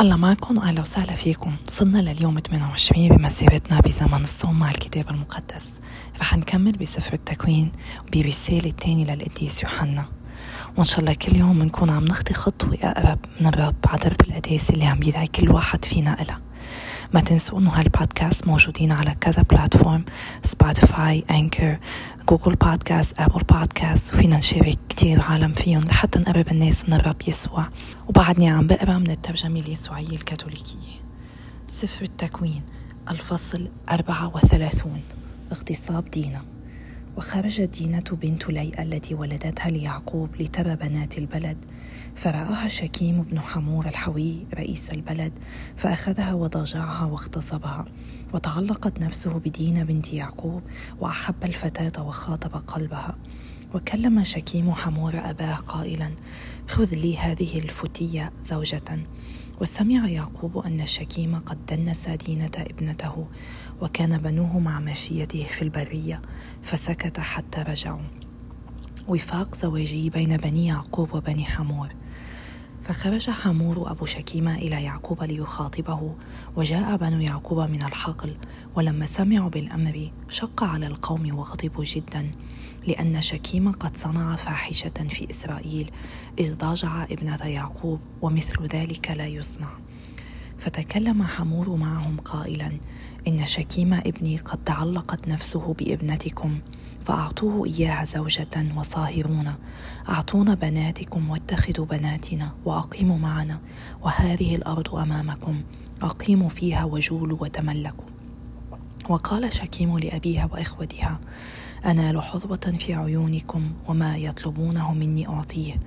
[0.00, 1.56] الله معكم واهلا وسهلا فيكم.
[1.66, 5.80] صرنا لليوم 28 بمسيرتنا بزمن الصوم مع الكتاب المقدس.
[6.20, 7.72] رح نكمل بسفر التكوين
[8.06, 10.04] وبرسالة الثانية للقديس يوحنا.
[10.76, 14.16] وإن شاء الله كل يوم بنكون عم نخطي خطوة أقرب من الرب على درب
[14.70, 16.40] اللي عم يدعي كل واحد فينا إلها.
[17.14, 20.04] ما تنسوا إنه هالبودكاست موجودين على كذا platform
[20.42, 21.78] Spotify Anchor
[22.28, 27.68] Google Podcast Apple Podcast وفينا نشارك كتير عالم فيهم لحتى نقرب الناس من الرب يسوع.
[28.08, 30.98] وبعدني عم بقرأ من الترجمة اليسوعية الكاثوليكية.
[31.66, 32.62] سفر التكوين
[33.10, 35.00] الفصل 34
[35.52, 36.42] اغتصاب دينا.
[37.16, 41.56] وخرجت دينة بنت ليئة التي ولدتها ليعقوب لترى بنات البلد.
[42.18, 45.32] فرآها شكيم بن حمور الحوي رئيس البلد
[45.76, 47.84] فأخذها وضاجعها واغتصبها
[48.34, 50.62] وتعلقت نفسه بدين بنت يعقوب
[51.00, 53.16] وأحب الفتاة وخاطب قلبها.
[53.74, 56.12] وكلم شكيم حمور أباه قائلا
[56.68, 59.04] خذ لي هذه الفتية زوجة.
[59.60, 63.26] وسمع يعقوب أن شكيم قد دنس دينة ابنته
[63.80, 66.22] وكان بنوه مع مشيته في البرية
[66.62, 68.08] فسكت حتى رجعوا.
[69.08, 71.97] وفاق زواجي بين بني يعقوب وبني حمور.
[72.88, 76.14] فخرج حمور أبو شكيمة إلى يعقوب ليخاطبه
[76.56, 78.36] وجاء بنو يعقوب من الحقل
[78.74, 82.30] ولما سمعوا بالأمر شق على القوم وغضبوا جدا
[82.86, 85.90] لأن شكيم قد صنع فاحشة في إسرائيل
[86.38, 89.70] إذ ضاجع ابنة يعقوب ومثل ذلك لا يصنع.
[90.58, 92.78] فتكلم حمور معهم قائلا
[93.28, 96.60] إن شكيم ابني قد تعلقت نفسه بابنتكم
[97.08, 99.54] فأعطوه إياها زوجة وصاهرون.
[100.08, 103.60] أعطونا بناتكم واتخذوا بناتنا وأقيموا معنا
[104.02, 105.62] وهذه الأرض أمامكم.
[106.02, 108.04] أقيموا فيها وجولوا وتملكوا.
[109.08, 111.20] وقال شكيم لأبيها وإخوتها
[111.86, 115.80] أنال حظوة في عيونكم وما يطلبونه مني أعطيه.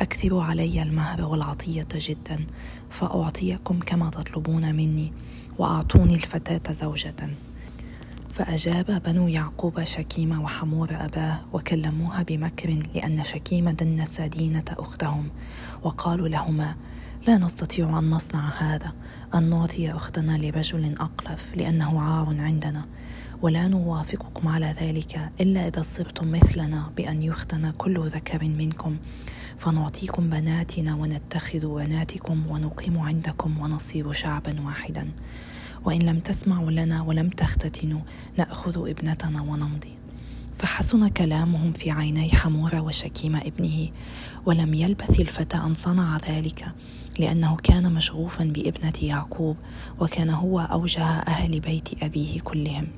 [0.00, 2.46] أكثروا علي المهر والعطية جدا
[2.90, 5.12] فأعطيكم كما تطلبون مني
[5.58, 7.30] وأعطوني الفتاة زوجة.
[8.32, 15.28] فأجاب بنو يعقوب شكيم وحمور أباه وكلموها بمكر لأن شكيم دنس دينة أختهم
[15.82, 16.74] وقالوا لهما
[17.26, 18.92] لا نستطيع أن نصنع هذا
[19.34, 22.86] أن نعطي أختنا لرجل أقلف لأنه عار عندنا
[23.42, 28.96] ولا نوافقكم على ذلك إلا إذا صرتم مثلنا بأن يختن كل ذكر منكم
[29.58, 35.10] فنعطيكم بناتنا ونتخذ بناتكم ونقيم عندكم ونصير شعبا واحدا.
[35.84, 38.00] وإن لم تسمعوا لنا ولم تختتنوا
[38.38, 39.94] نأخذ ابنتنا ونمضي.
[40.58, 43.88] فحسن كلامهم في عيني حمورة وشكيم ابنه
[44.46, 46.72] ولم يلبث الفتى أن صنع ذلك
[47.18, 49.56] لأنه كان مشغوفا بابنة يعقوب
[50.00, 52.88] وكان هو أوجه أهل بيت أبيه كلهم.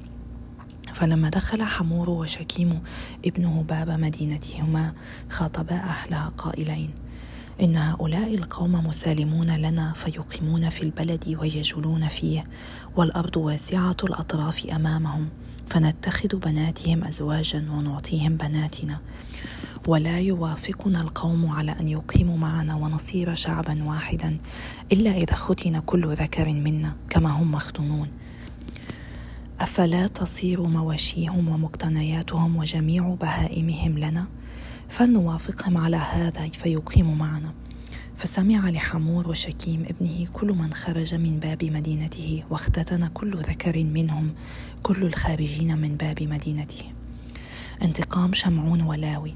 [0.94, 2.82] فلما دخل حمور وشكيم
[3.24, 4.92] ابنه باب مدينتهما
[5.30, 6.90] خاطبا أهلها قائلين
[7.60, 12.44] إن هؤلاء القوم مسالمون لنا فيقيمون في البلد ويجولون فيه
[12.96, 15.28] والأرض واسعة الأطراف أمامهم
[15.68, 19.00] فنتخذ بناتهم أزواجا ونعطيهم بناتنا
[19.86, 24.38] ولا يوافقنا القوم على أن يقيموا معنا ونصير شعبا واحدا
[24.92, 28.08] إلا إذا ختن كل ذكر منا كما هم مختونون
[29.60, 34.26] أفلا تصير مواشيهم ومقتنياتهم وجميع بهائمهم لنا؟
[34.92, 37.52] فلنوافقهم على هذا فيقيموا معنا.
[38.16, 44.34] فسمع لحمور وشكيم ابنه كل من خرج من باب مدينته واختتن كل ذكر منهم
[44.82, 46.84] كل الخارجين من باب مدينته.
[47.82, 49.34] انتقام شمعون ولاوي.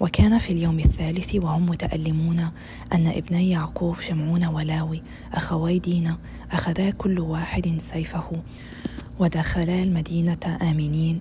[0.00, 2.38] وكان في اليوم الثالث وهم متألمون
[2.92, 6.18] أن ابني يعقوب شمعون ولاوي أخوي دينا
[6.52, 8.42] أخذا كل واحد سيفه
[9.18, 11.20] ودخلا المدينة آمنين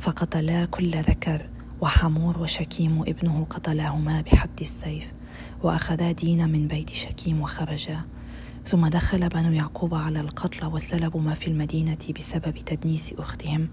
[0.00, 1.53] فقتلا كل ذكر.
[1.80, 5.12] وحمور وشكيم ابنه قتلاهما بحد السيف
[5.62, 8.00] وأخذا دين من بيت شكيم وخرجا.
[8.66, 13.68] ثم دخل بنو يعقوب على القتلى وسلبوا ما في المدينة بسبب تدنيس أختهم.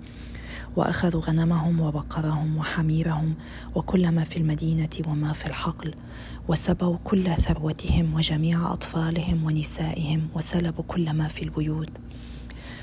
[0.75, 3.35] وأخذوا غنمهم وبقرهم وحميرهم
[3.75, 5.95] وكل ما في المدينة وما في الحقل
[6.47, 11.90] وسبوا كل ثروتهم وجميع أطفالهم ونسائهم وسلبوا كل ما في البيوت.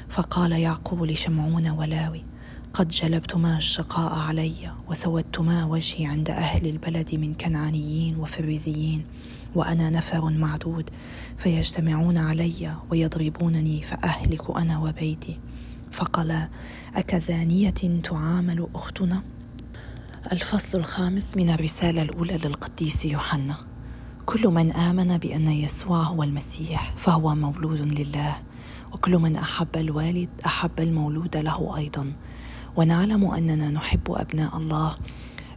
[0.09, 2.25] فقال يعقوب لشمعون ولاوي
[2.73, 9.05] قد جلبتما الشقاء علي وسودتما وجهي عند أهل البلد من كنعانيين وفريزيين
[9.55, 10.91] وأنا نفر معدود
[11.37, 15.39] فيجتمعون علي ويضربونني فأهلك أنا وبيتي.
[15.93, 16.49] فقال
[16.95, 19.23] أكزانية تعامل أختنا؟
[20.33, 23.57] الفصل الخامس من الرسالة الأولى للقديس يوحنا.
[24.27, 28.37] كل من آمن بأن يسوع هو المسيح فهو مولود لله
[28.93, 32.13] وكل من أحب الوالد أحب المولود له أيضا.
[32.77, 34.97] ونعلم أننا نحب أبناء الله.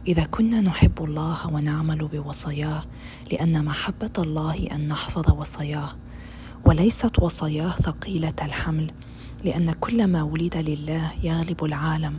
[0.06, 2.82] إذا كنا نحب الله ونعمل بوصاياه
[3.32, 5.88] لأن محبة الله أن نحفظ وصاياه.
[6.64, 8.90] وليست وصاياه ثقيلة الحمل
[9.44, 12.18] لأن كل ما ولد لله يغلب العالم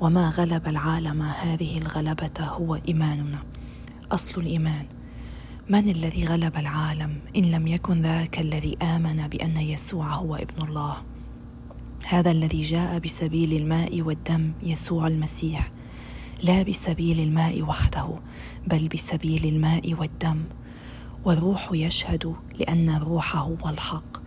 [0.00, 3.38] وما غلب العالم هذه الغلبة هو إيماننا.
[4.12, 4.86] أصل الإيمان.
[5.68, 10.96] من الذي غلب العالم إن لم يكن ذاك الذي آمن بأن يسوع هو ابن الله؟
[12.06, 15.70] هذا الذي جاء بسبيل الماء والدم يسوع المسيح
[16.42, 18.08] لا بسبيل الماء وحده
[18.66, 20.44] بل بسبيل الماء والدم.
[21.24, 24.22] والروح يشهد لأن الروح هو الحق.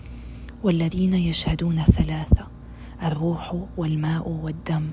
[0.64, 2.48] والذين يشهدون ثلاثة
[3.04, 4.90] الروح والماء والدم.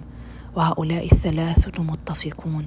[0.57, 2.67] وهؤلاء الثلاثه متفقون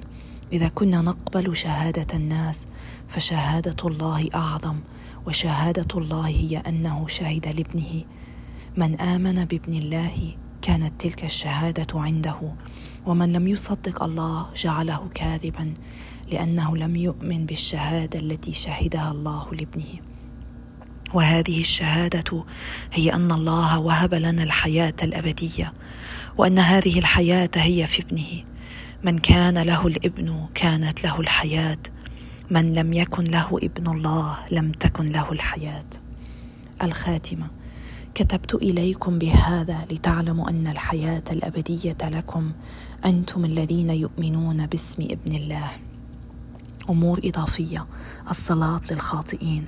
[0.52, 2.66] إذا كنا نقبل شهادة الناس
[3.08, 4.80] فشهادة الله أعظم.
[5.26, 8.04] وشهادة الله هي أنه شهد لابنه.
[8.78, 12.52] من آمن بابن الله كانت تلك الشهادة عنده
[13.06, 15.74] ومن لم يصدق الله جعله كاذبا
[16.32, 20.00] لأنه لم يؤمن بالشهادة التي شهدها الله لابنه.
[21.14, 22.44] وهذه الشهادة
[22.92, 25.72] هي أن الله وهب لنا الحياة الأبدية
[26.36, 28.44] وأن هذه الحياة هي في ابنه.
[29.04, 31.78] من كان له الابن كانت له الحياة
[32.50, 35.90] من لم يكن له ابن الله لم تكن له الحياة.
[36.82, 37.57] الخاتمة.
[38.14, 42.52] كتبت إليكم بهذا لتعلموا أن الحياة الأبدية لكم
[43.04, 45.70] أنتم الذين يؤمنون باسم ابن الله.
[46.90, 47.86] أمور إضافية
[48.30, 49.64] الصلاة للخاطئين.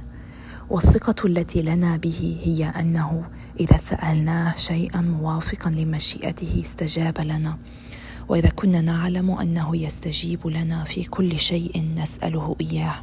[0.70, 3.24] والثقة التي لنا به هي أنه
[3.60, 7.58] إذا سألناه شيئا موافقا لمشيئته استجاب لنا.
[8.28, 12.94] وإذا كنا نعلم أنه يستجيب لنا في كل شيء نسأله إياه.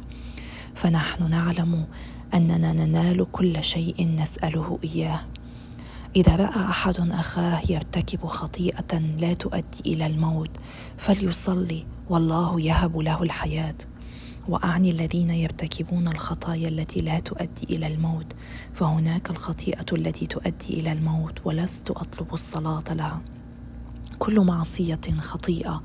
[0.74, 1.86] فنحن نعلم
[2.34, 5.20] أننا ننال كل شيء نسأله إياه.
[6.16, 10.50] إذا رأى أحد أخاه يرتكب خطيئة لا تؤدي إلى الموت
[10.96, 13.74] فليصلي والله يهب له الحياة.
[14.48, 18.32] وأعني الذين يرتكبون الخطايا التي لا تؤدي إلى الموت
[18.72, 23.22] فهناك الخطيئة التي تؤدي إلى الموت ولست أطلب الصلاة لها.
[24.18, 25.82] كل معصية خطيئة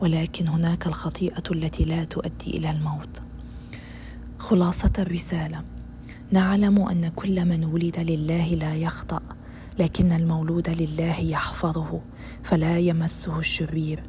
[0.00, 3.22] ولكن هناك الخطيئة التي لا تؤدي إلى الموت.
[4.38, 5.71] خلاصة الرسالة.
[6.32, 9.20] نعلم أن كل من ولد لله لا يخطأ
[9.78, 12.00] لكن المولود لله يحفظه
[12.42, 14.02] فلا يمسه الشرير.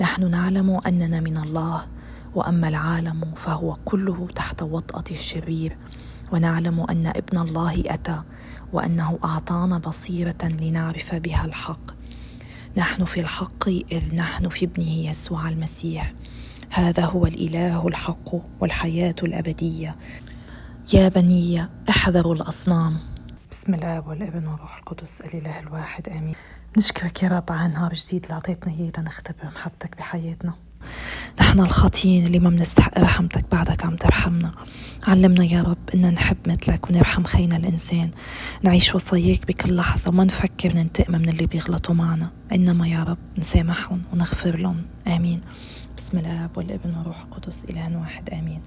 [0.00, 1.86] نحن نعلم أننا من الله
[2.34, 5.76] وأما العالم فهو كله تحت وطأة الشرير.
[6.32, 8.22] ونعلم أن ابن الله أتى
[8.72, 11.90] وأنه أعطانا بصيرة لنعرف بها الحق.
[12.76, 16.14] نحن في الحق إذ نحن في ابنه يسوع المسيح.
[16.70, 19.96] هذا هو الإله الحق والحياة الأبدية.
[20.90, 22.98] يا بني احذروا الأصنام.
[23.50, 26.34] بسم الله والابن والروح القدس الإله الواحد آمين.
[26.76, 30.54] نشكرك يا رب على نهار جديد اللي أعطيتنا إياه لنختبر محبتك بحياتنا.
[31.40, 34.50] نحن الخاطيين اللي ما بنستحق رحمتك بعدك عم ترحمنا.
[35.06, 38.10] علمنا يا رب ان نحب مثلك ونرحم خينا الإنسان.
[38.62, 42.30] نعيش وصاياك بكل لحظة وما نفكر ننتقم من اللي بيغلطوا معنا.
[42.52, 45.40] إنما يا رب نسامحهم ونغفر لهم آمين.
[45.96, 48.62] بسم الله والابن والروح القدس إله واحد آمين.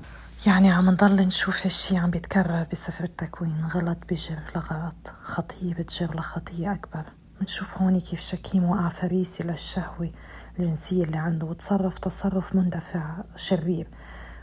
[0.48, 6.74] يعني عم نضل نشوف هالشي عم بيتكرر بسفر التكوين غلط بجر لغلط خطية بتجر لخطية
[6.74, 7.06] أكبر.
[7.42, 10.12] بنشوف هون كيف شكيم وقع فريسي للشهوة
[10.60, 13.88] الجنسية اللي عنده وتصرف تصرف مندفع شرير.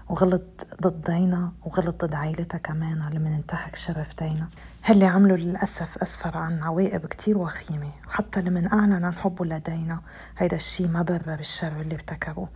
[0.08, 4.48] وغلط ضد دينا وغلط ضد عائلتها كمان لما انتهك شرف دينا
[4.84, 10.00] هاللي عمله للأسف أسفر عن عواقب كتير وخيمة وحتى لما أعلن عن حبه لدينا.
[10.38, 12.48] هيدا الشي ما برر الشر اللي ارتكبه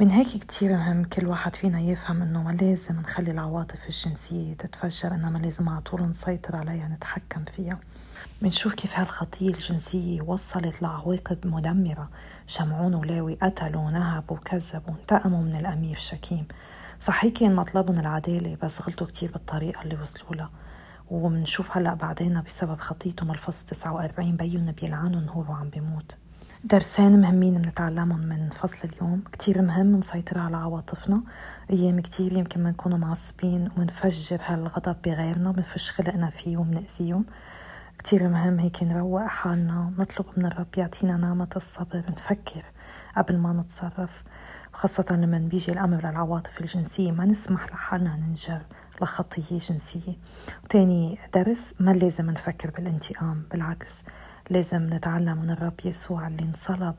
[0.00, 5.14] من هيك كتير مهم كل واحد فينا يفهم إنه ما لازم نخلي العواطف الجنسية تتفجر
[5.14, 7.80] إنما لازم على طول نسيطر عليها نتحكم فيها.
[8.42, 12.10] منشوف كيف هالخطية الجنسية وصلت لعواقب مدمرة.
[12.46, 16.46] شمعون ولاوي قتلوا نهبوا وكذبوا انتقموا من الأمير شكيم.
[17.04, 20.50] صحيح كان مطلبهم العدالة بس غلطوا كتير بالطريقة اللي وصلوا لها.
[21.10, 26.16] ومنشوف هلأ بعدين بسبب خطيتهم الفصل 49 بيون بيلعنوا نهور وعم بيموت.
[26.64, 31.22] درسين مهمين بنتعلمهم من فصل اليوم كتير مهم نسيطر على عواطفنا.
[31.70, 37.26] أيام كتير يمكن بنكونوا معصبين ومنفجر هالغضب بغيرنا بنفش خلقنا فيه ومنأذيهم.
[37.98, 42.64] كتير مهم هيك نروق حالنا نطلب من الرب يعطينا نعمة الصبر نفكر
[43.16, 44.24] قبل ما نتصرف.
[44.74, 48.62] خاصة لما بيجي الأمر للعواطف الجنسية ما نسمح لحالنا ننجر
[49.02, 50.16] لخطية جنسية.
[50.64, 54.02] وتاني درس ما لازم نفكر بالانتقام بالعكس
[54.50, 56.94] لازم نتعلم من الرب يسوع اللي انصلب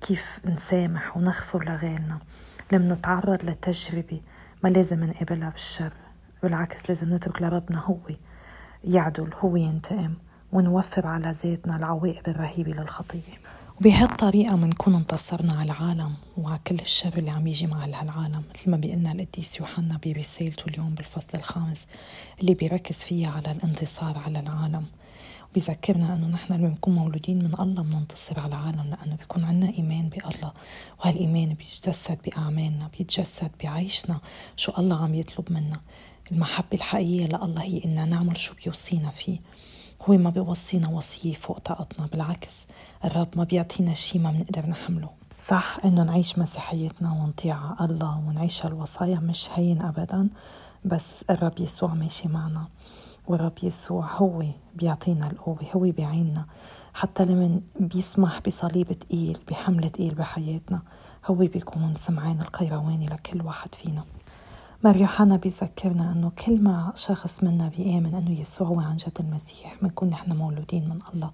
[0.00, 2.18] كيف نسامح ونغفر لغيرنا.
[2.72, 4.20] لما نتعرض لتجربة
[4.64, 5.92] ما لازم نقابلها بالشر.
[6.42, 7.98] بالعكس لازم نترك لربنا هو
[8.84, 10.14] يعدل هو ينتقم
[10.52, 13.38] ونوفر على ذاتنا العواقب الرهيبة للخطية.
[13.80, 18.76] وبهالطريقة منكون انتصرنا على العالم وعلى كل الشر اللي عم يجي مع هالعالم مثل ما
[18.76, 21.86] بيقلنا القديس يوحنا برسالته اليوم بالفصل الخامس
[22.40, 24.84] اللي بيركز فيها على الانتصار على العالم.
[25.54, 30.08] بيذكرنا أنه نحن لما بنكون مولودين من الله بننتصر على العالم لأنه بيكون عنا إيمان
[30.08, 30.52] بالله
[31.00, 34.20] وهالإيمان بيتجسد بأعمالنا بيتجسد بعيشنا
[34.56, 35.80] شو الله عم يطلب منا.
[36.32, 39.38] المحبة الحقيقية لله هي إننا نعمل شو بيوصينا فيه.
[40.08, 42.66] هو ما بيوصينا وصية فوق طاقتنا بالعكس
[43.04, 45.10] الرب ما بيعطينا شي ما بنقدر نحمله.
[45.38, 50.28] صح إنه نعيش مسيحيتنا ونطيع الله ونعيش هالوصايا مش هين أبدا
[50.84, 52.68] بس الرب يسوع ماشي معنا
[53.28, 54.44] والرب يسوع هو
[54.74, 56.46] بيعطينا القوة هو بيعيننا
[56.94, 60.82] حتى لمن بيسمح بصليب تقيل بحمل تقيل بحياتنا
[61.26, 64.04] هو بيكون سمعان القيرواني لكل واحد فينا.
[64.84, 69.76] مار يوحنا بيذكرنا أنه كل ما شخص منا بيآمن أنه يسوع هو عن جد المسيح
[69.82, 71.30] بنكون نحن مولودين من الله.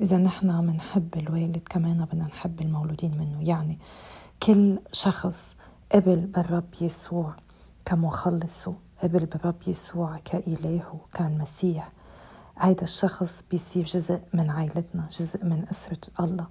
[0.00, 3.48] إذا نحن بنحب الوالد كمان بدنا نحب المولودين منه.
[3.48, 3.78] يعني
[4.42, 5.56] كل شخص
[5.92, 7.36] قبل بالرب يسوع
[7.84, 11.88] كمخلصه قبل بالرب يسوع كإلهه كالمسيح
[12.58, 16.46] هيدا الشخص بيصير جزء من عائلتنا جزء من أسرة الله.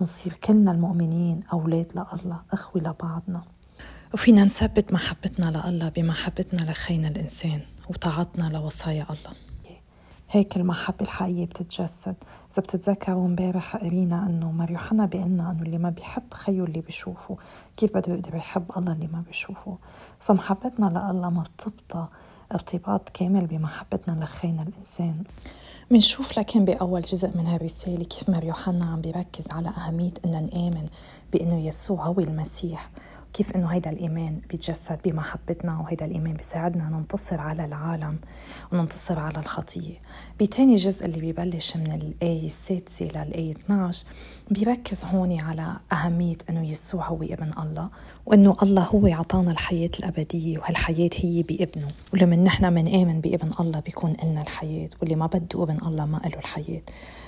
[0.00, 3.42] بنصير كلنا المؤمنين أولاد لله أخوة لبعضنا.
[4.14, 9.36] وفينا نثبت محبتنا لله بمحبتنا لخينا الإنسان وطاعتنا لوصايا الله.
[10.30, 12.16] هيك المحبة الحقيقية بتتجسد.
[12.52, 17.36] إذا بتتذكروا امبارح قرينا أنه مار يوحنا بيقلنا أنه اللي ما بيحب خيه اللي بيشوفه.
[17.76, 19.78] كيف بده يقدر يحب الله اللي ما بيشوفه؟
[20.20, 22.10] سو محبتنا لله مرتبطة
[22.52, 25.24] ارتباط كامل بمحبتنا لخينا الإنسان.
[25.90, 30.88] منشوف لكن بأول جزء من هالرسالة كيف مار يوحنا عم بيركز على أهمية أن نآمن
[31.32, 32.90] بأنه يسوع هو المسيح.
[33.34, 38.18] كيف إنه هيدا الإيمان بيتجسد بمحبتنا وهيدا الإيمان بيساعدنا ننتصر على العالم
[38.72, 39.94] وننتصر على الخطية.
[40.40, 44.06] بتاني جزء اللي بيبلش من الايه السادسه للايه 12
[44.50, 47.88] بيركز هون على أهمية إنه يسوع هو ابن الله
[48.26, 51.88] وإنه الله هو عطانا الحياة الأبدية وهالحياة هي بابنه.
[52.12, 56.38] ولما نحن منآمن بابن الله بيكون لنا الحياة واللي ما بده ابن الله ما له
[56.38, 56.82] الحياة.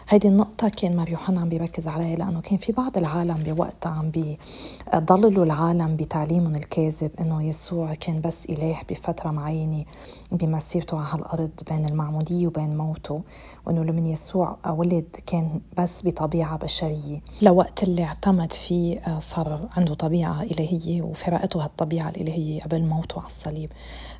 [0.08, 4.10] هيدي النقطة كان مار يوحنا عم بيركز عليها لأنه كان في بعض العالم بوقتها عم
[4.10, 9.84] بيضللوا العالم بتعليمهم الكاذب إنه يسوع كان بس إله بفترة معينة
[10.32, 13.22] بمسيرته على هالأرض بين المعمودية وبين موته
[13.66, 17.20] وإنه لمن يسوع ولد كان بس بطبيعة بشرية.
[17.42, 23.26] لوقت اللي اعتمد فيه آه، صار عنده طبيعة إلهية وفرقته هالطبيعة الإلهية قبل موته على
[23.26, 23.72] الصليب.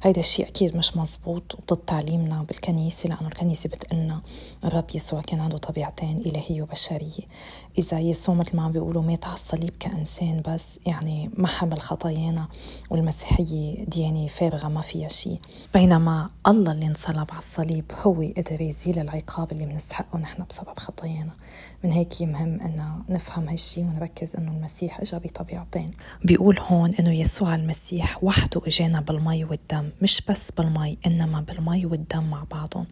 [0.03, 4.21] هيدا الشيء أكيد مش مزبوط وضد تعليمنا بالكنيسة لأنه الكنيسة بتقلنا
[4.65, 7.23] الرب يسوع كان عنده طبيعتين إلهية وبشرية
[7.79, 12.49] إذا يسوع مثل ما عم بيقولوا مات على الصليب كإنسان بس يعني ما حمل خطايانا
[12.91, 15.39] والمسيحية ديانة فارغة ما فيها شيء
[15.75, 21.33] بينما الله اللي انصلب على الصليب هو قدر يزيل العقاب اللي بنستحقه نحن بسبب خطايانا.
[21.85, 25.91] من هيك مهم أن نفهم هالشي ونركز أنه المسيح إجا بطبيعتين.
[26.25, 32.25] بيقول هون أنه يسوع المسيح وحده إجانا بالمي والدم مش بس بالمي إنما بالمي والدم
[32.31, 32.87] مع بعضهم.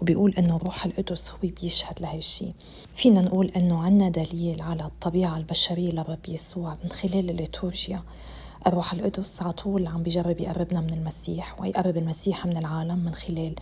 [0.00, 2.54] وبيقول أنه الروح القدس هو بيشهد لهالشي
[2.96, 4.27] فينا نقول أنه عنا دليل
[4.60, 8.02] على الطبيعة البشرية لرب يسوع من خلال الليتورجيا.
[8.66, 13.54] الروح القدس على طول عم بيجرب يقربنا من المسيح ويقرب المسيح من العالم من خلال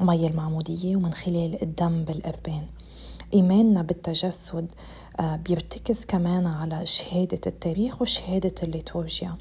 [0.00, 2.66] مي المعمودية ومن خلال الدم بالقربان.
[3.34, 4.66] إيماننا بالتجسد
[5.20, 9.36] آه، بيرتكز كمان على شهادة التاريخ وشهادة الليتورجيا.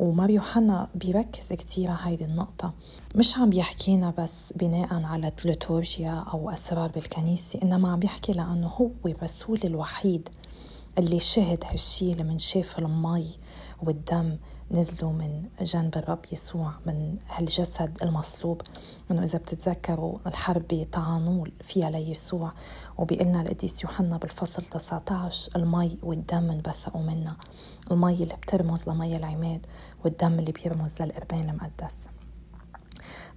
[0.00, 2.74] ومار يوحنا بيركز كتير على هيدي النقطة.
[3.14, 8.90] مش عم بيحكينا بس بناء على الليتورجيا أو أسرار بالكنيسة إنما عم بيحكي لأنه هو
[9.06, 10.28] الرسول الوحيد
[10.98, 13.26] اللي شهد هالشي لمن شاف المي
[13.82, 14.36] والدم
[14.70, 18.62] نزلوا من جنب الرب يسوع من هالجسد المصلوب.
[19.10, 22.52] إنه إذا بتتذكروا الحرب طعنوا فيها ليسوع
[22.98, 27.36] وبيقلنا القديس يوحنا بالفصل 19 المي والدم انبثقوا منا.
[27.90, 29.66] المي اللي بترمز لمي العماد
[30.04, 32.08] والدم اللي بيرمز للقربان المقدس.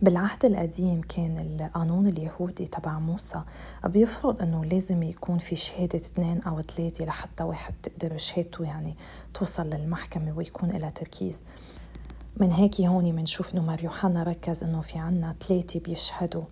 [0.03, 3.41] بالعهد القديم كان القانون اليهودي تبع موسى
[3.85, 8.95] بيفرض إنه لازم يكون في شهادة اثنين أو ثلاثة لحتى واحد تقدر شهادته يعني
[9.33, 11.43] توصل للمحكمة ويكون لها تركيز.
[12.37, 16.43] من هيك هون بنشوف إنه مار يوحنا ركز إنه في عنا ثلاثة بيشهدوا.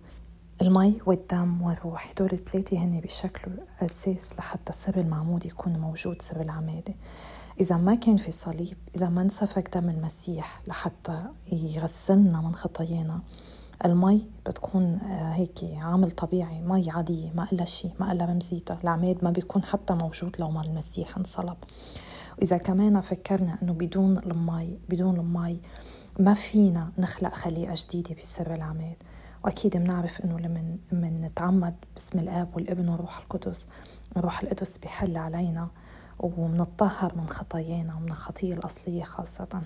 [0.62, 6.94] المي والدم والروح هدول الثلاثة هن بشكل أساس لحتى سر المعمود يكون موجود سر العمادة.
[7.60, 13.20] إذا ما كان في صليب إذا ما انسفك دم المسيح لحتى يغسلنا من خطايانا
[13.84, 19.24] المي بتكون آه، هيك عامل طبيعي مي عادية ما إلا شيء ما إلا رمزيتها العماد
[19.24, 21.56] ما بيكون حتى موجود لو ما المسيح انصلب.
[22.38, 25.60] وإذا كمان فكرنا أنه بدون المي بدون المي
[26.18, 28.96] ما فينا نخلق خليقة جديدة بسر العماد.
[29.44, 33.66] وأكيد بنعرف إنه لما من نتعمد باسم الآب والابن والروح القدس
[34.16, 35.68] الروح القدس بيحل علينا
[36.22, 39.62] ومنطهر من خطايانا ومن الخطية الأصلية خاصة.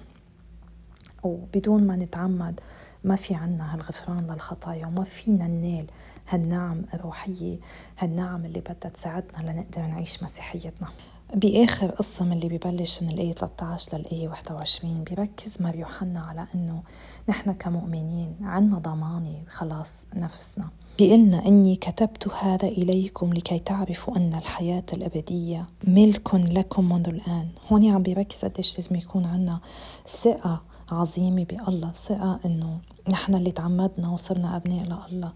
[1.23, 2.61] وبدون ما نتعمد
[3.05, 5.87] ما في عنا هالغفران للخطايا وما فينا ننال
[6.29, 7.59] هالنعم الروحية
[7.99, 10.89] هالنعم اللي بدها تساعدنا لنقدر نعيش مسيحيتنا.
[11.35, 16.83] بآخر قصة من اللي ببلش من الآية 13 للآية 21 بيركز مار يوحنا على أنه
[17.29, 20.69] نحن كمؤمنين عنا ضمانة خلاص نفسنا.
[20.99, 27.49] بيقلنا إني كتبت هذا إليكم لكي تعرفوا أن الحياة الأبدية ملك لكم منذ الآن.
[27.73, 29.61] هون عم بيركز قديش لازم يكون عنا
[30.09, 32.79] ثقة عظيمة بالله ثقة إنه
[33.09, 35.33] نحن اللي تعمدنا وصرنا أبناء لله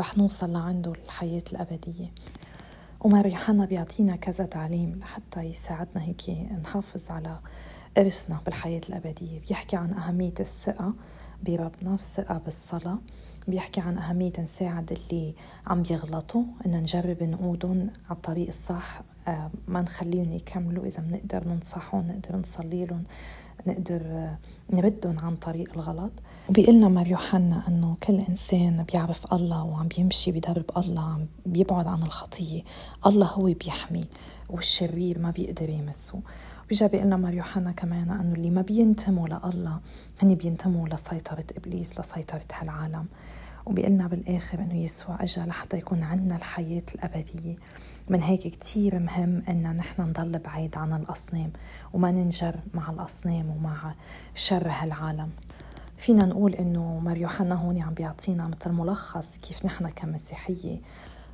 [0.00, 2.12] رح نوصل لعنده الحياة الأبدية.
[3.04, 6.30] ومار يوحنا بيعطينا كذا تعليم لحتى يساعدنا هيك
[6.64, 7.38] نحافظ على
[7.98, 9.40] إرثنا بالحياة الأبدية.
[9.48, 10.94] بيحكي عن أهمية الثقة
[11.42, 12.98] بربنا والثقة بالصلاة.
[13.48, 15.34] بيحكي عن أهمية نساعد اللي
[15.66, 19.02] عم بيغلطوا إن نجرب نقودهم على الطريق الصح.
[19.28, 20.86] آه، ما نخليهم يكملوا.
[20.86, 23.04] إذا بنقدر ننصحهم نقدر نصلي لهم.
[23.66, 24.30] نقدر
[24.70, 26.12] نردهم عن طريق الغلط.
[26.48, 32.02] وبيقلنا مار يوحنا إنه كل إنسان بيعرف الله وعم بيمشي بدرب الله عم بيبعد عن
[32.02, 32.62] الخطية.
[33.06, 34.04] الله هو بيحمي
[34.50, 36.20] والشرير ما بيقدر يمسه.
[36.68, 39.80] بيجا بيقلنا مار يوحنا كمان إنه اللي ما بينتموا لله
[40.22, 43.06] هن بينتموا لسيطرة إبليس لسيطرة هالعالم.
[43.66, 47.56] وبيقلنا بالآخر إنه يسوع أجا لحتى يكون عنا الحياة الأبدية.
[48.08, 51.52] من هيك كتير مهم إن نحن نضل بعيد عن الأصنام
[51.92, 53.94] وما ننجر مع الأصنام ومع
[54.34, 55.30] شر هالعالم.
[55.96, 60.80] فينا نقول إنه مار يوحنا هون عم بيعطينا مثل ملخص كيف نحن كمسيحية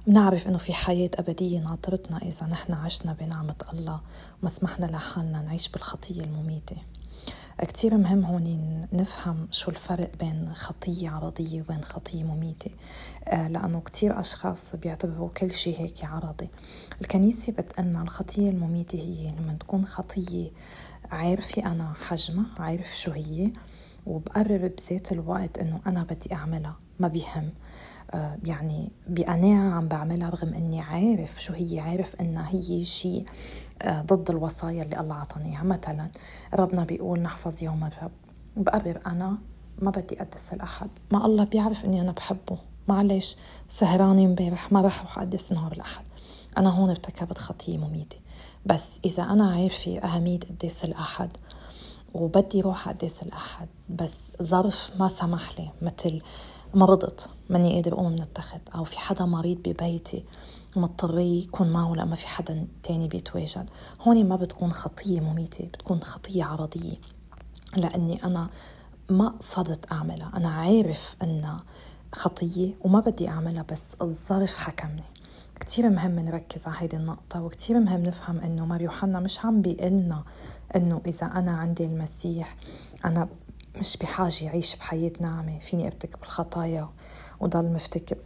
[0.07, 4.01] بنعرف إنه في حياة أبدية ناطرتنا إذا نحن عشنا بنعمة الله
[4.43, 6.77] وما سمحنا لحالنا نعيش بالخطية المميتة.
[7.65, 12.71] كتير مهم هون نفهم شو الفرق بين خطية عرضية وبين خطية مميتة.
[13.25, 16.49] آه، لأنه كتير أشخاص بيعتبروا كل شيء هيك عرضي.
[17.01, 20.51] الكنيسة بتقلنا الخطية المميتة هي لما تكون خطية
[21.11, 23.53] عارفة أنا حجمها عارف شو هي
[24.07, 27.53] وبقرر بذات الوقت إنه أنا بدي أعملها ما بيهم.
[28.11, 33.27] آه، يعني بقناعة عم بعملها رغم إني عارف شو هي عارف إنها هي شيء
[33.87, 36.09] ضد الوصايا اللي الله عطانيها مثلا
[36.55, 38.11] ربنا بيقول نحفظ يوم الرب
[38.57, 39.39] بقرر أنا
[39.79, 40.91] ما بدي أقدس الأحد.
[41.13, 42.59] ما الله بيعرف إني أنا بحبه.
[42.89, 43.37] معلش
[43.69, 46.05] سهرانة امبارح ما رح أروح أقدس نهار الأحد.
[46.59, 48.17] أنا هون ارتكبت خطية مميتة.
[48.67, 51.31] بس إذا أنا عارفة أهمية قداس الأحد
[52.15, 56.23] وبدي روح أقدس الأحد بس ظرف ما سمح لي مثل
[56.75, 60.25] مرضت ماني قادر أقوم من التخت أو في حدا مريض ببيتي
[60.77, 63.71] مضطرية يكون معه لما في حدا تاني بيتواجد.
[64.01, 66.97] هون ما بتكون خطية مميتة بتكون خطية عرضية.
[67.77, 68.51] لأني أنا
[69.11, 70.33] ما قصدت أعملها.
[70.35, 71.65] أنا عارف أنها
[72.13, 75.05] خطية وما بدي أعملها بس الظرف حكمني.
[75.61, 80.25] كتير مهم نركز على هيدي النقطة وكتير مهم نفهم إنه مار يوحنا مش عم بيقلنا
[80.77, 82.57] إنه إذا أنا عندي المسيح
[83.05, 83.29] أنا
[83.77, 85.59] مش بحاجة أعيش بحياة ناعمة.
[85.59, 86.89] فيني أرتكب الخطايا
[87.41, 88.19] وضل مفتكر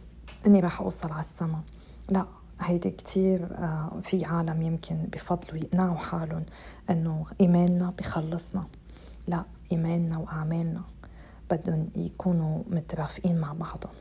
[0.47, 1.61] إني رح أوصل على السما
[2.09, 2.25] لا
[2.61, 6.45] هيدي كتير آه، في عالم يمكن بفضلوا يقنعوا حالهم
[6.89, 8.67] إنه إيماننا بخلصنا.
[9.27, 10.81] لا إيماننا وأعمالنا
[11.51, 13.93] بدهم يكونوا مترافقين مع بعضهم.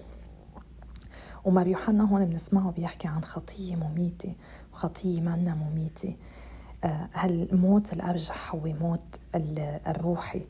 [1.45, 4.35] ومار يوحنا هون بنسمعه بيحكي عن خطية مميتة
[4.73, 6.17] وخطية منا مميتة.
[6.85, 9.05] آه، هالموت الأرجح هو موت
[9.87, 10.47] الروحي.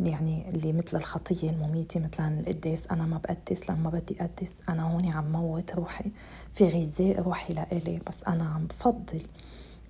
[0.00, 5.08] يعني اللي مثل الخطية المميتة مثلا القداس أنا ما بقدس لما بدي أقدس أنا هون
[5.08, 6.10] عم موت روحي
[6.54, 9.22] في غذاء روحي لإلي بس أنا عم بفضل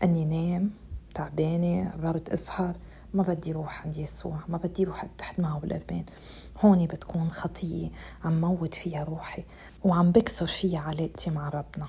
[0.03, 0.70] أني نام
[1.14, 2.77] تعبانة قررت أسهر
[3.14, 6.05] ما بدي روح عند يسوع ما بدي روح تحت معه بالقربان.
[6.61, 7.88] هون بتكون خطية
[8.25, 9.44] عم موت فيها روحي
[9.85, 11.88] وعم بكسر فيها علاقتي مع ربنا.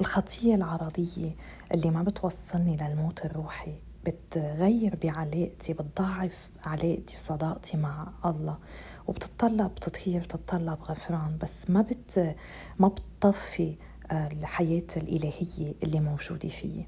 [0.00, 1.36] الخطية العرضية
[1.74, 3.74] اللي ما بتوصلني للموت الروحي
[4.06, 8.58] بتغير بعلاقتي بتضعف علاقتي وصداقتي مع الله
[9.06, 12.36] وبتطلب تطهير بتطلب غفران بس ما بت
[12.78, 13.74] ما بتطفي
[14.10, 16.86] آه، الحياة الإلهية اللي موجودة فيه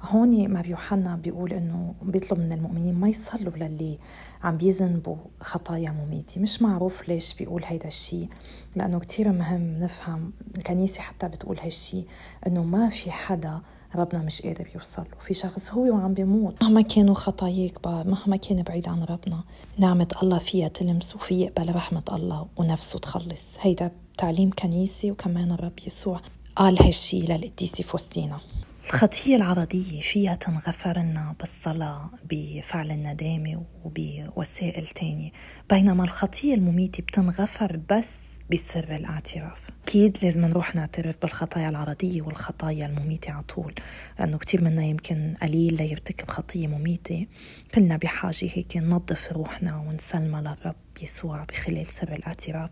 [0.00, 3.98] هون ما يوحنا بيقول إنه بيطلب من المؤمنين ما يصلوا للي
[4.42, 6.40] عم بيذنبوا خطايا مميتة.
[6.40, 8.28] مش معروف ليش بيقول هيدا الشيء
[8.76, 12.06] لأنه كتير مهم نفهم الكنيسة حتى بتقول هالشيء
[12.46, 13.60] إنه ما في حدا
[13.94, 16.62] ربنا مش قادر يوصل في شخص هو وعم بيموت.
[16.62, 19.44] مهما كانوا خطاياه كبار مهما كان بعيد عن ربنا
[19.78, 23.56] نعمة الله فيها تلمس وفي يقبل رحمة الله ونفسه تخلص.
[23.60, 26.20] هيدا تعليم كنيسي وكمان الرب يسوع
[26.56, 28.40] قال هالشي للقديسة فوستينا.
[28.86, 35.30] الخطية العرضية فيها تنغفر لنا بالصلاة بفعل الندامة وبوسائل تانية.
[35.70, 39.70] بينما الخطية المميتة بتنغفر بس بسر الاعتراف.
[39.82, 43.74] أكيد لازم نروح نعترف بالخطايا العرضية والخطايا المميتة على طول
[44.18, 47.26] لأنه كتير منا يمكن قليل ليرتكب خطية مميتة.
[47.74, 52.70] كلنا بحاجة هيك ننظف روحنا ونسلمها للرب يسوع بخلال سر الاعتراف.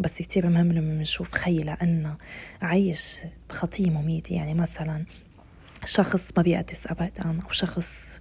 [0.00, 2.16] بس كتير مهم لما بنشوف خي لأن
[2.62, 3.18] عايش
[3.50, 4.34] بخطية مميتة.
[4.34, 5.04] يعني مثلا
[5.84, 8.18] شخص ما بيقدس أبدا أو شخص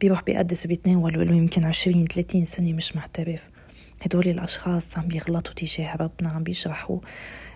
[0.00, 3.50] بيروح بيقدس وبيتناول وله يمكن عشرين ثلاثين سنة مش معترف.
[4.02, 6.98] هدول الأشخاص عم بيغلطوا تجاه ربنا عم بيشرحوا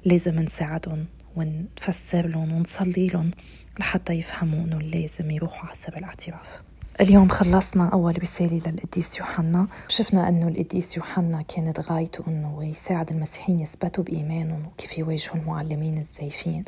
[0.05, 3.31] لازم نساعدهم ونفسر لهم ونصلي لهم
[3.79, 6.63] لحتى يفهموا إنه لازم يروحوا على سبيل الاعتراف.
[7.01, 9.67] اليوم خلصنا أول رسالة للقديس يوحنا.
[9.89, 16.65] شفنا أنه القديس يوحنا كانت غايته أنه يساعد المسيحيين يثبتوا بإيمانهم وكيف يواجهوا المعلمين الزيفين.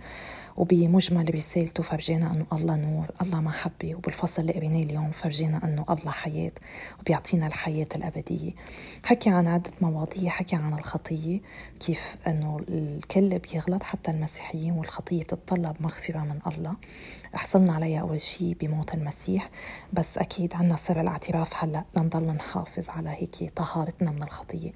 [0.57, 6.11] وبمجمل رسالته فرجينا أنه الله نور الله محبة وبالفصل اللي قريناه اليوم فرجينا أنه الله
[6.11, 6.53] حياة
[7.01, 8.53] وبيعطينا الحياة الأبدية.
[9.05, 11.41] حكي عن عدة مواضيع حكي عن الخطية
[11.81, 16.77] كيف أنه الكل بيغلط حتى المسيحيين والخطية بتتطلب مغفرة من الله.
[17.35, 19.51] حصلنا عليها أول شيء بموت المسيح
[19.93, 24.73] بس أكيد عنا سر الاعتراف هلأ لنضل نحافظ على هيك طهارتنا من الخطية.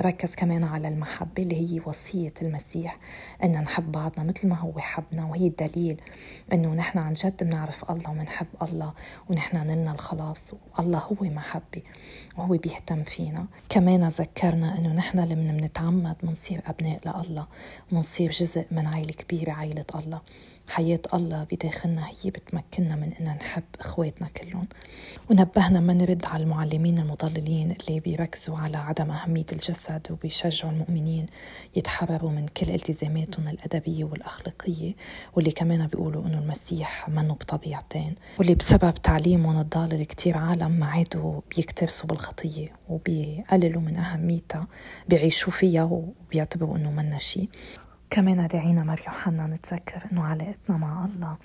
[0.00, 2.98] ركز كمان على المحبة اللي هي وصية المسيح
[3.44, 6.00] أن نحب بعضنا مثل ما هو حبنا حياتنا وهي الدليل
[6.52, 8.92] إنه نحن عن جد بنعرف الله وبنحب الله
[9.30, 11.82] ونحن نلنا الخلاص والله هو محبة
[12.38, 13.46] وهو بيهتم فينا.
[13.68, 17.46] كمان ذكرنا إنه نحن لما بنتعمد بنصير أبناء لله
[17.92, 20.20] وبنصير جزء من عائلة كبيرة عائلة الله.
[20.68, 24.68] حياة الله بداخلنا هي بتمكننا من إن نحب إخواتنا كلهم.
[25.30, 31.26] ونبهنا ما نرد على المعلمين المضللين اللي بيركزوا على عدم أهمية الجسد وبيشجعوا المؤمنين
[31.76, 34.94] يتحرروا من كل التزاماتهم الأدبية والأخلاقية
[35.34, 38.14] واللي كمان بيقولوا إنه المسيح منه بطبيعتين.
[38.38, 44.66] واللي بسبب تعليمهم الضال كتير عالم ما عادوا بيكترسوا بالخطية وبيقللوا من أهميتها
[45.08, 47.48] بيعيشوا فيها وبيعتبروا إنه منا شيء.
[48.10, 51.36] كمان دعينا مر يوحنا نتذكر أنه علاقتنا مع الله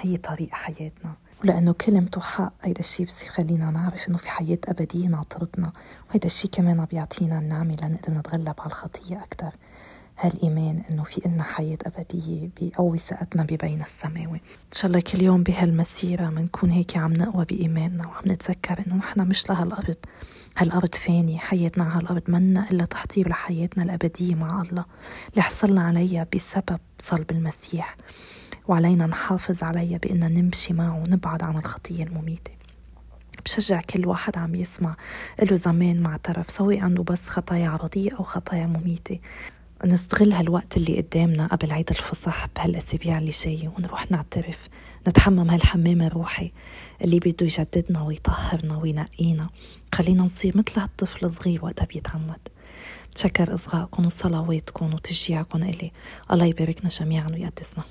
[0.00, 1.14] هي طريق حياتنا.
[1.44, 5.72] ولأنه كلمته حق هيدا الشيء بس يخلينا نعرف أنه في حياة أبدية ناطرتنا.
[6.10, 9.52] وهيدا الشيء كمان بيعطينا النعمة لنقدر نتغلب على الخطية أكثر
[10.20, 15.42] هالإيمان إنه في إلنا حياة أبدية بيقوي ثقتنا ببين السماوي إن شاء الله كل يوم
[15.42, 19.96] بهالمسيرة بنكون هيك عم نقوى بإيماننا وعم نتذكر إنه نحن مش لهالأرض.
[20.56, 24.84] هالأرض فانية حياتنا على هالأرض منا إلا تحضير لحياتنا الأبدية مع الله
[25.30, 27.96] اللي حصلنا عليها بسبب صلب المسيح.
[28.68, 32.50] وعلينا نحافظ عليها بأننا نمشي معه ونبعد عن الخطية المميتة.
[33.44, 34.96] بشجع كل واحد عم يسمع
[35.42, 39.18] له زمان مع طرف سواء عنده بس خطايا عرضية أو خطايا مميتة.
[39.84, 44.68] نستغل هالوقت اللي قدامنا قبل عيد الفصح بهالأسابيع اللي جاية ونروح نعترف
[45.08, 46.52] نتحمم هالحمام الروحي
[47.04, 49.48] اللي بده يجددنا ويطهرنا وينقينا.
[49.94, 52.48] خلينا نصير مثل هالطفل الصغير وقتها بيتعمد.
[53.10, 55.92] بتشكر إصغائكم وصلواتكم وتشجيعكم إلي.
[56.32, 57.84] الله يباركنا جميعا ويقدسنا.